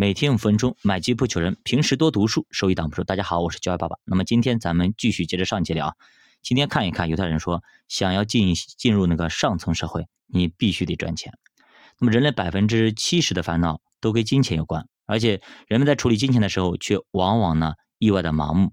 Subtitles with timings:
[0.00, 1.56] 每天五分钟，买基不求人。
[1.64, 3.02] 平时多读书，收益挡不住。
[3.02, 3.96] 大家好，我是教育爸爸。
[4.04, 5.96] 那么今天咱们继续接着上节聊。
[6.40, 11.36] 今天看一看犹太人说，想要进进入那个上层社会，你必须得赚钱。
[11.98, 18.70] 那么人类百分之七十的烦恼都跟金钱有关，而且人们在处理金钱的时候，却往往呢意外的盲目。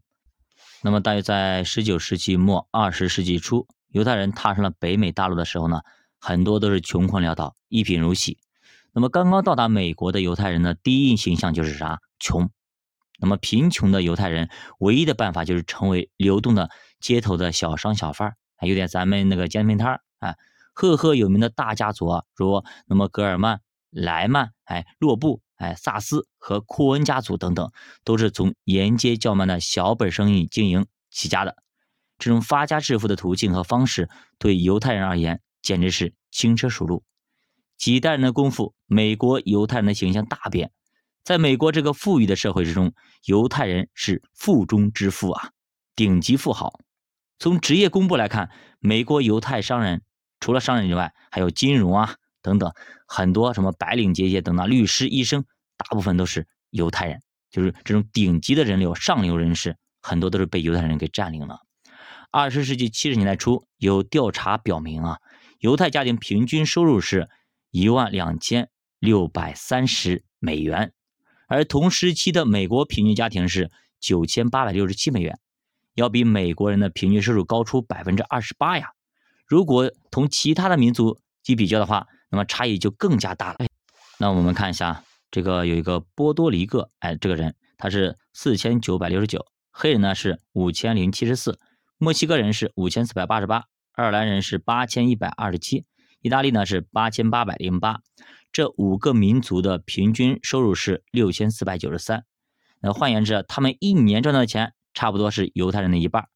[0.83, 5.81] 那么大约在十九世纪末二十世纪初，犹太人踏上了北美大陆的时候呢，
[6.19, 8.37] 很多都是穷困潦倒，一贫如洗。
[8.95, 11.99] 那么刚刚到达美国的犹太人的第一印象就是啥？
[12.17, 12.49] 穷。
[13.19, 16.69] 那么贫穷的犹太人唯一的办法就是成为流动的
[17.01, 20.35] 街头的小商小贩儿，有点咱们那个煎饼摊儿啊。
[20.73, 27.69] 赫赫有名的大家族啊，如那么格尔曼、莱曼、哎洛布、哎萨斯和库恩家族等等，
[28.05, 31.57] 都是从沿街叫卖的小本生意经营起家的。
[32.17, 37.03] 这种发家致富的途径和方式，对犹太人而言简直是轻车熟路。
[37.77, 40.71] 几代人的功夫，美国犹太人的形象大变。
[41.23, 42.93] 在美国这个富裕的社会之中，
[43.25, 45.49] 犹太人是富中之富啊，
[45.95, 46.79] 顶级富豪。
[47.39, 50.03] 从职业公布来看，美国犹太商人
[50.39, 52.71] 除了商人之外，还有金融啊等等
[53.07, 55.43] 很多什么白领阶级等等，律师、医生，
[55.77, 57.21] 大部分都是犹太人。
[57.49, 61.61] 就是这种顶级的人流、上流人士，很多都是被犹太人给占领了。
[62.29, 65.17] 二十世纪七十年代初，有调查表明啊，
[65.59, 67.29] 犹太家庭平均收入是。
[67.75, 70.93] 一万两千六百三十美元，
[71.49, 75.37] 而同时期的美国平均家庭是九千八百六十七美元，
[75.93, 78.91] 要比美国人的平均收入高出百分之二十八呀。
[79.45, 83.57] 如果同其他的民族去比较的话，那么差异就更加大了。
[84.19, 91.59] 那我们看一下，这个有一个波多黎各，哎，这个人他是四千九百六十九，黑人呢是五千零七十四，
[91.97, 95.83] 墨西哥人是五千四百八十八，爱尔兰人是八千一百二十七。
[96.25, 98.01] 意大利呢是八千八百零八，
[98.51, 102.25] 这五个民族的平均收入是六千四百九十三。
[102.79, 106.27] 那换言之，他们一年赚到的钱差不多是犹太人的一半。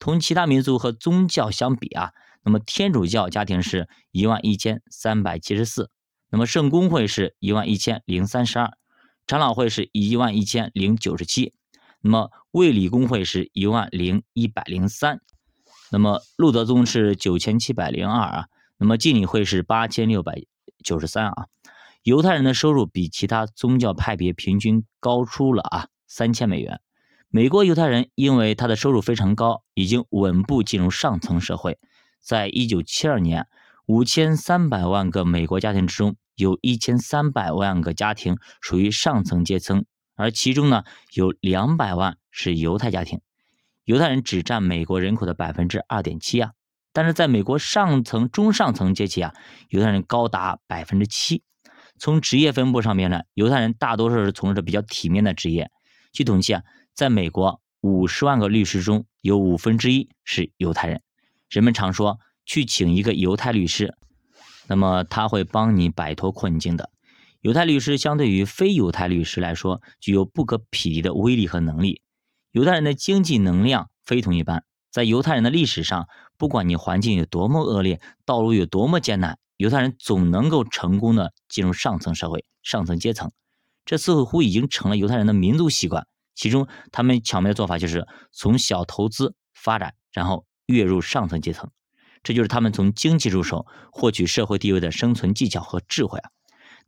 [0.00, 2.10] 同其他民族和宗教相比啊，
[2.42, 5.92] 那么天主教家庭是一万一千三百七十四，
[6.30, 8.72] 那么圣公会是一万一千零三十二，
[9.28, 11.54] 长老会是一万一千零九十七，
[12.00, 15.20] 那么卫理公会是一万零一百零三，
[15.92, 18.46] 那么路德宗是九千七百零二啊。
[18.80, 20.42] 那么敬礼会是八千六百
[20.82, 21.48] 九十三啊，
[22.02, 26.80] 犹太人的收入比其他宗教派别平均高出了啊三千美元。
[27.28, 31.78] 美国犹太人因为他的收入非常高，已经稳步进入上层社会。
[32.22, 33.46] 在一九七二年，
[33.84, 39.84] 五千三百万个美国家庭之中，有一千三百万个家庭属于上层阶层，
[40.16, 43.20] 而其中呢，有两百万是犹太家庭。
[43.84, 46.52] 犹太人只占美国人口的百分之二点七啊。
[46.92, 49.32] 但是在美国上层、中上层阶级啊，
[49.68, 51.42] 犹太人高达百分之七。
[51.98, 55.70] 从职业分布上面呢，犹太人大多数是从事比较体面的职业。
[56.12, 56.62] 据统计啊，
[56.94, 61.02] 在美国五十万个律师中有五分之一是犹太人。
[61.48, 63.94] 人们常说去请一个犹太律师，
[64.66, 66.90] 那么他会帮你摆脱困境的。
[67.40, 72.02] 犹太律师相对于非犹太律师来说，具有不可匹敌的威力和能力。
[72.52, 74.64] 犹太人的经济能量非同一般。
[74.90, 83.30] 在犹太人的历史上，不管你环境有多么恶劣，道路有多么艰难，犹太人总能够成功的进入上层社会、上层阶层。
[83.84, 86.06] 这似乎已经成了犹太人的民族习惯。
[86.34, 91.70] 其中，他们巧妙的做法就是从小投资发展，然后跃入上层阶层。
[92.22, 96.30] 这就是他们从经济入手获取社会地位的生存技巧和智慧啊。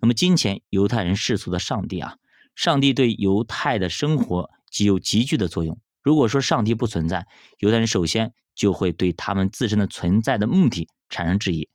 [0.00, 2.16] 那么，金钱，犹太人世俗的上帝啊，
[2.54, 5.78] 上帝对犹太的生活极有极具的作用。
[6.02, 7.26] 如果说上帝不存在，
[7.58, 11.68] 犹太人首先就会对他们自身的存在的目的产生质疑。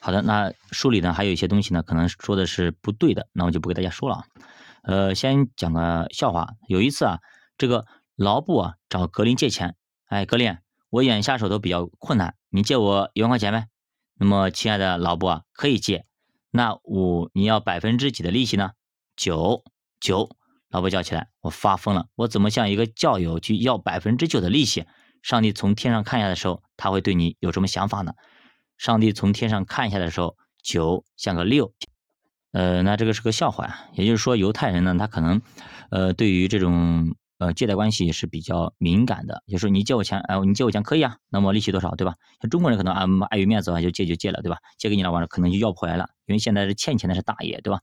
[0.00, 4.24] 好的，那书里呢还有一些东西呢，可能说的是不对的，那我就不给大家说了啊。
[4.82, 6.54] 呃，先讲个笑话。
[6.68, 7.18] 有一次啊，
[7.58, 7.84] 这个
[8.16, 10.56] 劳布啊找格林借钱，哎，格林，
[10.88, 13.66] 我眼下手头比较困难，你借我一万块钱呗？
[14.14, 16.06] 那么，亲爱的劳布啊，可以借。
[16.50, 18.72] 那我你要百分之几的利息呢？
[19.16, 19.64] 九
[20.00, 20.30] 九。
[20.70, 22.06] 老婆叫起来，我发疯了！
[22.14, 24.86] 我怎么向一个教友去要百分之九的利息？
[25.20, 28.14] 上帝从天上看下的时候，他会对你有什么想法呢？
[28.78, 31.72] 上帝从天上看下的时候，九像个六，
[32.52, 33.88] 呃，那这个是个笑话呀。
[33.94, 35.42] 也就是说，犹太人呢，他可能，
[35.90, 39.42] 呃，对于这种呃借贷关系是比较敏感的。
[39.48, 42.14] 就是，你借我钱，哎，你借我钱可以啊，那么利息多少，对吧？
[42.40, 44.58] 像中国人可能啊碍于面子啊，就借就借了，对吧？
[44.78, 47.80] 借给你了完了，可能就要不回来了，因为现在是欠钱的是大爷，对吧？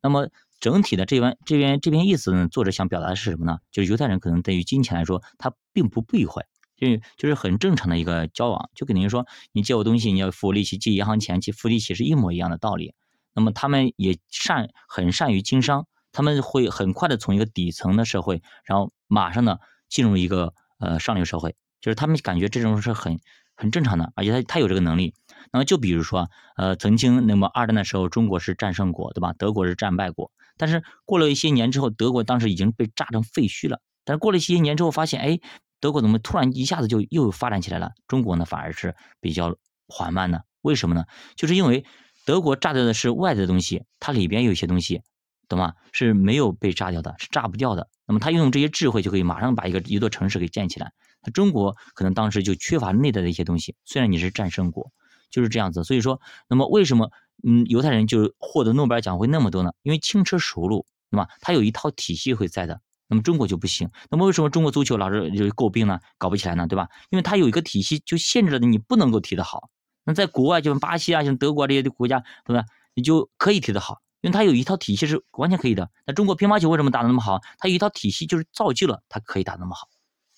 [0.00, 0.28] 那么。
[0.60, 3.58] 整体的这边这边这篇意思呢，作者想表达的是什么呢？
[3.70, 6.42] 就是犹太人可能对于金钱来说，他并不避讳，
[6.76, 12.94] 就就是很正常的一个交往，就等于说你借我东西，你要付利息，借银行钱去付利息是一模一样的道理。
[13.34, 19.58] 那么他们也善很善于经商，他们会很快的从一个底层的社会，然后马上呢
[19.88, 23.20] 进入一个呃上流社会，就是他们感觉这种是很
[23.58, 25.14] 很正常的，而且他他有这个能力。
[25.52, 29.32] 那么就比如说，呃，曾经那么二战的时候，中国是战胜国，对吧？
[29.32, 30.30] 德国是战败国。
[30.56, 33.80] 但是过了一些年之后，德国当时已经被炸成废墟了。
[34.04, 35.40] 但是过了一些年之后，发现，哎，
[35.80, 37.90] 德国怎么突然一下子就又发展起来了？
[38.06, 39.56] 中国呢，反而是比较
[39.88, 40.44] 缓慢的。
[40.62, 41.04] 为什么呢？
[41.34, 41.84] 就是因为
[42.24, 45.02] 德国炸掉的是外在的东西，它里边有一些东西，
[45.48, 45.74] 懂吗？
[45.92, 47.88] 是没有被炸掉的，是炸不掉的。
[48.06, 50.92] 那么他运用这些智慧，就可以马上把一个一座城市给建起来。
[51.24, 53.74] 那中国可能当时就缺乏内在的一些东西。
[53.84, 54.90] 虽然你是战胜国。
[55.30, 56.18] 就是这样子，所以说，
[56.48, 57.10] 那么为什么，
[57.46, 59.70] 嗯，犹太人就获得诺贝尔奖会那么多呢？
[59.82, 61.28] 因为轻车熟路，对吧？
[61.42, 62.80] 他有一套体系会在的。
[63.08, 63.90] 那么中国就不行。
[64.10, 66.00] 那么为什么中国足球老是就诟病呢？
[66.16, 66.88] 搞不起来呢，对吧？
[67.10, 69.68] 因为它有一个体系，就限制了你不能够踢得好。
[70.04, 72.64] 那在国外，就像巴西啊，像德国这些国家，对吧？
[72.94, 75.90] 你就可以踢得好，因为他有一套体系是完全可以的。
[76.06, 77.40] 那中国乒乓球为什么打得那么好？
[77.58, 79.88] 他有一套体系，就是造就了他可以打那么好，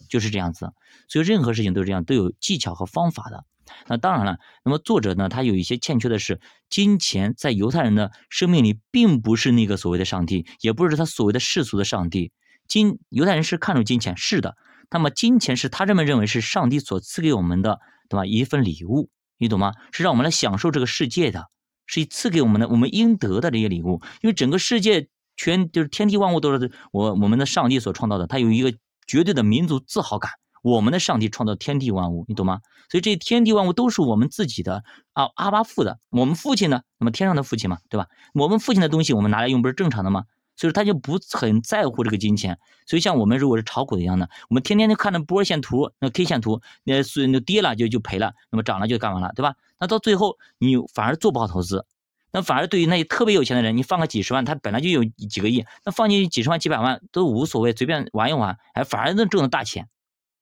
[0.08, 0.72] 就是这样子。
[1.08, 3.44] 所以任何事情都是这样，都有技巧和方法的。
[3.86, 12.32] 那当然了，那么作者呢，他有一些欠缺的是，金钱在犹太人的生命里并不是那个所谓的上帝，也不是他所谓的世俗的上帝。
[12.66, 14.56] 金犹太人是看重金钱，是的。
[14.90, 17.78] 那么金钱是他这么认为是上帝所赐给我们的，
[18.08, 18.26] 对吧？
[18.26, 19.72] 一份礼物，你懂吗？
[19.92, 21.46] 是让我们来享受这个世界的，
[21.90, 24.00] 是赐给我们的，我们应得的这些礼物。
[24.22, 28.72] 因为整个世界全就是天地万物都是我我们的上帝所创造的，他有一个
[29.06, 30.30] 绝对的民族自豪感。
[30.62, 32.60] 我们的上帝创造天地万物，你懂吗？
[32.90, 34.84] 所以这天地万物都是我们自己的
[35.14, 35.98] 啊，阿巴父的。
[36.10, 36.82] 我们父亲呢？
[36.98, 38.06] 那么天上的父亲嘛，对吧？
[38.34, 40.24] 我们父亲的东西我们拿来用不是正常的吗？
[40.60, 42.58] 所以他就不很在乎这个金钱。
[42.84, 49.54] 所以像我们如果是炒股一样的，我们天天就看着波线图、那 K 线图，那是那跌了就就赔了，那么涨了就干完了，对吧？
[49.78, 51.86] 那到最后你反而做不好投资，
[52.30, 59.88] 那反而对于那些特别有钱的人，你放个几十万，他本来就有几个亿，那放进去几十万、几百万都无所谓，随便玩一玩，哎，反而能挣到大钱。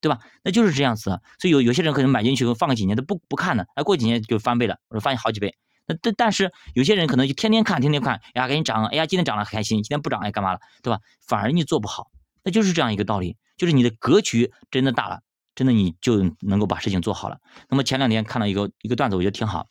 [0.01, 0.17] 对吧？
[0.45, 5.53] 那就是这样子，所以有有些人可能买进去放个几年都不不看的，哎，过几年就翻倍了，或者翻好几倍。
[5.89, 11.01] 那但但是有些人可能就天天看，天天看，呀，赶紧涨，哎呀，今天涨了开心，今天不涨哎干嘛了，对吧？
[11.27, 12.11] 反而你做不好，
[12.43, 15.21] 那就是这样一个道理，就是你的格局真的大了，
[15.55, 17.39] 真的你就能够把事情做好了。
[17.67, 19.65] 那么前两天看到一个一个段子，我觉得挺好，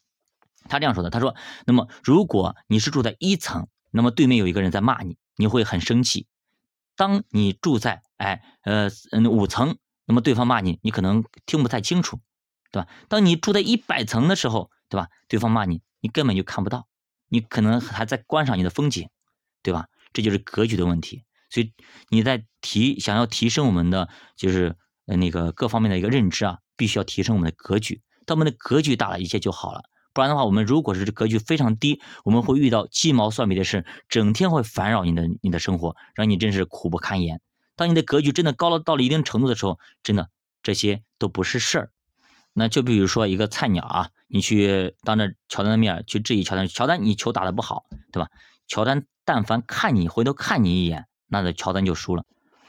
[0.68, 1.34] 他这样说的，他说，
[1.64, 6.26] 那么如果你是住在一层，那么对面有一个人在骂你，你会很生气；
[6.96, 9.78] 当你住在哎呃嗯五层。
[10.10, 12.18] 那么对方骂你，你可能听不太清楚，
[12.72, 12.88] 对吧？
[13.10, 15.08] 当你住在一百层的时候，对吧？
[15.28, 16.86] 对方骂你，你根本就看不到，
[17.28, 19.08] 你可能还在观赏你的风景，
[19.62, 19.86] 对吧？
[20.12, 21.24] 这就是格局的问题。
[21.50, 21.72] 所以
[22.08, 28.02] 你在提想要提升我们的就是那个各方面的一个认知啊，必须要提升我们的格局。
[28.26, 29.82] 当我们的格局大了，一切就好了。
[30.12, 37.40] 不然的话，我们如果是格局非常低，我们会遇到鸡毛蒜皮的事，整天会烦扰你的你的生活，让你真是苦不堪言。
[37.76, 40.28] 当你的格局真的高了到了一定程度的时候，真的
[40.62, 41.90] 这些都不是事儿。
[42.58, 48.28] 那就比如说一个菜鸟啊，你去当着乔丹的面去质疑乔丹，乔丹你球打的不好，对吧？
[48.66, 52.24] 乔丹但凡看你回头看你一眼，那的乔丹就输了。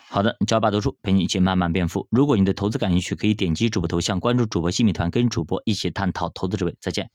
[0.10, 2.08] 好的，教爸读书陪你一起慢慢变富。
[2.10, 6.76] 如果你对投资感兴趣，可以点击主播头像关注主播新米团，跟主播一起探讨投资智慧。
[6.80, 7.08] 再见。